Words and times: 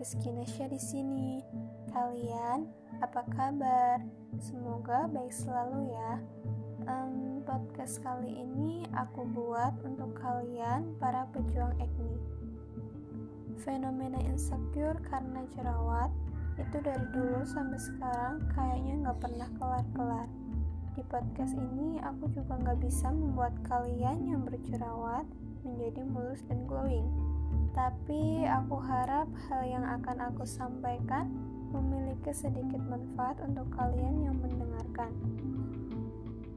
podcast 0.00 0.24
Kinesya 0.24 0.64
di 0.72 0.80
sini. 0.80 1.44
Kalian 1.92 2.64
apa 3.04 3.20
kabar? 3.36 4.00
Semoga 4.40 5.04
baik 5.12 5.28
selalu 5.28 5.92
ya. 5.92 6.16
Um, 6.88 7.44
podcast 7.44 8.00
kali 8.00 8.32
ini 8.32 8.88
aku 8.96 9.28
buat 9.28 9.76
untuk 9.84 10.16
kalian 10.16 10.96
para 10.96 11.28
pejuang 11.36 11.76
acne. 11.76 12.16
Fenomena 13.60 14.16
insecure 14.24 14.96
karena 15.04 15.44
jerawat 15.52 16.08
itu 16.56 16.80
dari 16.80 17.04
dulu 17.12 17.44
sampai 17.44 17.76
sekarang 17.76 18.40
kayaknya 18.56 19.04
nggak 19.04 19.20
pernah 19.20 19.48
kelar-kelar. 19.60 20.28
Di 20.96 21.04
podcast 21.12 21.52
ini 21.52 22.00
aku 22.00 22.32
juga 22.32 22.56
nggak 22.56 22.88
bisa 22.88 23.12
membuat 23.12 23.52
kalian 23.68 24.32
yang 24.32 24.48
berjerawat 24.48 25.28
menjadi 25.64 26.02
mulus 26.06 26.40
dan 26.48 26.64
glowing 26.66 27.30
tapi 27.70 28.42
aku 28.50 28.82
harap 28.82 29.30
hal 29.46 29.62
yang 29.62 29.86
akan 29.86 30.18
aku 30.32 30.42
sampaikan 30.42 31.30
memiliki 31.70 32.34
sedikit 32.34 32.82
manfaat 32.82 33.38
untuk 33.46 33.70
kalian 33.78 34.26
yang 34.26 34.36
mendengarkan. 34.42 35.14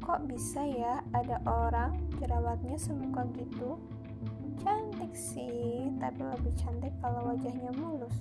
Kok 0.00 0.30
bisa 0.30 0.62
ya 0.62 1.02
ada 1.10 1.42
orang 1.50 1.98
jerawatnya 2.22 2.78
semuka 2.78 3.26
gitu? 3.34 3.76
Cantik 4.62 5.10
sih, 5.18 5.90
tapi 5.98 6.22
lebih 6.22 6.54
cantik 6.54 6.94
kalau 7.02 7.34
wajahnya 7.34 7.74
mulus. 7.74 8.14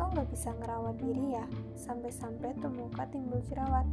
Lo 0.00 0.08
nggak 0.08 0.30
bisa 0.32 0.54
ngerawat 0.56 0.96
diri 1.02 1.36
ya, 1.36 1.44
sampai-sampai 1.76 2.56
tuh 2.62 2.72
muka 2.72 3.04
timbul 3.12 3.42
jerawat. 3.52 3.84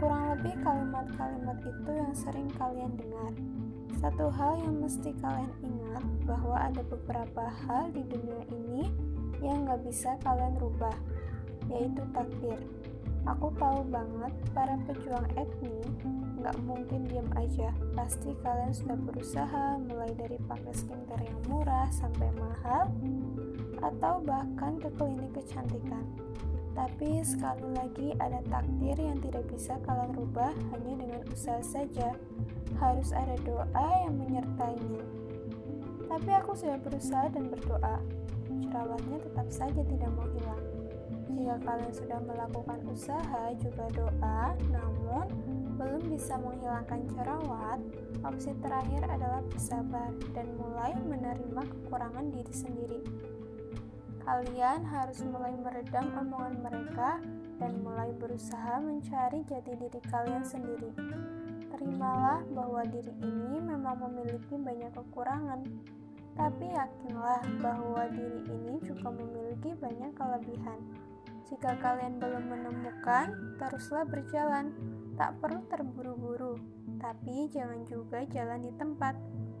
Kurang 0.00 0.38
lebih 0.38 0.54
kalimat-kalimat 0.64 1.58
itu 1.60 1.90
yang 1.92 2.14
sering 2.16 2.48
kalian 2.56 2.94
dengar. 2.96 3.32
Satu 4.00 4.28
hal 4.28 4.60
yang 4.60 4.84
mesti 4.84 5.10
kalian 5.22 5.52
ingat 5.64 6.04
bahwa 6.28 6.56
ada 6.58 6.82
beberapa 6.86 7.44
hal 7.66 7.90
di 7.92 8.02
dunia 8.08 8.42
ini 8.52 8.82
yang 9.40 9.68
gak 9.68 9.84
bisa 9.84 10.16
kalian 10.24 10.56
rubah, 10.60 10.94
yaitu 11.68 12.02
takdir. 12.12 12.60
Aku 13.24 13.48
tahu 13.56 13.88
banget 13.88 14.32
para 14.52 14.76
pejuang 14.84 15.24
acne 15.40 15.80
gak 16.44 16.56
mungkin 16.68 17.08
diam 17.08 17.28
aja. 17.40 17.72
Pasti 17.96 18.36
kalian 18.44 18.72
sudah 18.76 18.98
berusaha 19.00 19.80
mulai 19.80 20.12
dari 20.12 20.36
pakai 20.44 20.72
skincare 20.76 21.24
yang 21.24 21.40
murah 21.48 21.88
sampai 21.88 22.28
mahal, 22.36 22.92
atau 23.80 24.20
bahkan 24.24 24.76
ke 24.76 24.88
klinik 25.00 25.32
kecantikan. 25.32 26.04
Tapi 26.74 27.22
sekali 27.22 27.70
lagi 27.70 28.08
ada 28.18 28.42
takdir 28.50 28.98
yang 28.98 29.22
tidak 29.22 29.46
bisa 29.46 29.78
kalian 29.86 30.10
rubah 30.18 30.50
hanya 30.74 30.94
dengan 30.98 31.22
usaha 31.30 31.62
saja. 31.62 32.18
Harus 32.82 33.14
ada 33.14 33.38
doa 33.46 33.86
yang 34.02 34.18
menyertainya. 34.18 35.02
Tapi 36.10 36.30
aku 36.34 36.58
sudah 36.58 36.78
berusaha 36.82 37.30
dan 37.30 37.46
berdoa. 37.46 38.02
Jerawatnya 38.58 39.18
tetap 39.22 39.48
saja 39.54 39.82
tidak 39.86 40.10
mau 40.18 40.26
hilang. 40.34 40.62
Jika 41.34 41.56
kalian 41.62 41.92
sudah 41.94 42.18
melakukan 42.26 42.78
usaha 42.90 43.42
juga 43.58 43.86
doa, 43.94 44.54
namun 44.70 45.26
belum 45.74 46.02
bisa 46.10 46.38
menghilangkan 46.38 47.02
jerawat, 47.10 47.82
opsi 48.22 48.54
terakhir 48.62 49.02
adalah 49.10 49.42
bersabar 49.50 50.10
dan 50.34 50.46
mulai 50.54 50.94
menerima 51.02 51.62
kekurangan 51.66 52.30
diri 52.30 52.54
sendiri. 52.54 53.00
Kalian 54.24 54.88
harus 54.88 55.20
mulai 55.28 55.52
meredam 55.52 56.08
omongan 56.16 56.56
mereka 56.64 57.20
dan 57.60 57.76
mulai 57.84 58.08
berusaha 58.16 58.80
mencari 58.80 59.44
jati 59.44 59.76
diri 59.76 60.00
kalian 60.08 60.40
sendiri. 60.40 60.96
Terimalah 61.68 62.40
bahwa 62.48 62.88
diri 62.88 63.12
ini 63.20 63.60
memang 63.60 64.00
memiliki 64.00 64.56
banyak 64.56 64.96
kekurangan, 64.96 65.60
tapi 66.32 66.72
yakinlah 66.72 67.44
bahwa 67.60 68.08
diri 68.16 68.48
ini 68.48 68.80
juga 68.80 69.12
memiliki 69.12 69.76
banyak 69.76 70.16
kelebihan. 70.16 70.80
Jika 71.44 71.76
kalian 71.76 72.16
belum 72.16 72.48
menemukan, 72.48 73.60
teruslah 73.60 74.08
berjalan. 74.08 74.72
Tak 75.14 75.38
perlu 75.38 75.62
terburu-buru, 75.68 76.58
tapi 76.96 77.46
jangan 77.52 77.84
juga 77.84 78.24
jalan 78.32 78.64
di 78.64 78.72
tempat. 78.74 79.14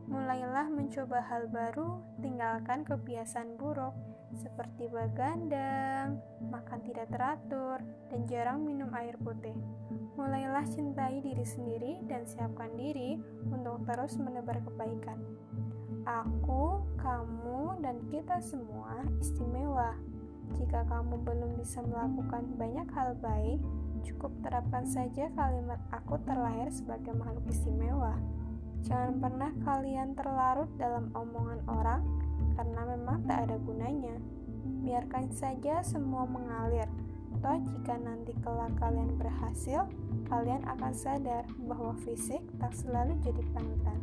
Mulailah 0.04 0.68
mencoba 0.68 1.24
hal 1.24 1.48
baru, 1.48 2.00
tinggalkan 2.20 2.84
kebiasaan 2.84 3.56
buruk 3.56 3.96
seperti 4.34 4.90
bagandang, 4.90 6.18
makan 6.50 6.80
tidak 6.82 7.06
teratur, 7.14 7.78
dan 8.10 8.20
jarang 8.26 8.66
minum 8.66 8.90
air 8.98 9.14
putih. 9.22 9.54
Mulailah 10.14 10.66
cintai 10.66 11.22
diri 11.22 11.46
sendiri 11.46 12.02
dan 12.06 12.26
siapkan 12.26 12.70
diri 12.74 13.18
untuk 13.50 13.82
terus 13.86 14.18
menebar 14.18 14.62
kebaikan. 14.62 15.18
Aku, 16.04 16.84
kamu, 17.00 17.80
dan 17.80 17.96
kita 18.12 18.38
semua 18.44 19.02
istimewa. 19.18 19.96
Jika 20.54 20.84
kamu 20.86 21.24
belum 21.24 21.56
bisa 21.56 21.80
melakukan 21.80 22.44
banyak 22.60 22.88
hal 22.92 23.16
baik, 23.18 23.58
cukup 24.04 24.30
terapkan 24.44 24.84
saja 24.84 25.32
kalimat 25.32 25.80
"aku 25.88 26.20
terlahir 26.28 26.68
sebagai 26.68 27.16
makhluk 27.16 27.48
istimewa". 27.48 28.14
Jangan 28.84 29.16
pernah 29.16 29.50
kalian 29.64 30.12
terlarut 30.12 30.68
dalam 30.76 31.08
omongan 31.16 31.60
orang 31.68 32.02
karena 32.54 32.82
memang 32.96 33.24
tak 33.24 33.48
ada 33.48 33.56
gunanya. 33.56 34.16
Biarkan 34.84 35.32
saja 35.32 35.80
semua 35.80 36.28
mengalir. 36.28 36.86
Toh 37.40 37.58
jika 37.64 37.96
nanti 37.98 38.36
kelak 38.44 38.72
kalian 38.78 39.16
berhasil, 39.16 39.88
kalian 40.28 40.62
akan 40.68 40.92
sadar 40.92 41.44
bahwa 41.64 41.96
fisik 42.04 42.40
tak 42.60 42.72
selalu 42.76 43.16
jadi 43.24 43.42
panutan. 43.52 43.98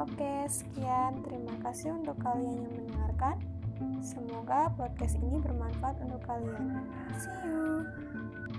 Oke, 0.00 0.48
sekian. 0.48 1.20
Terima 1.20 1.52
kasih 1.60 1.92
untuk 1.92 2.16
kalian 2.24 2.64
yang 2.64 2.72
mendengarkan. 2.72 3.36
Semoga 4.00 4.72
podcast 4.72 5.20
ini 5.20 5.36
bermanfaat 5.36 6.00
untuk 6.00 6.24
kalian. 6.24 6.88
See 7.20 7.36
you. 7.44 8.51